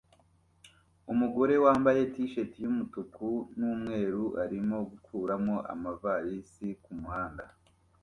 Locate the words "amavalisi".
5.73-6.67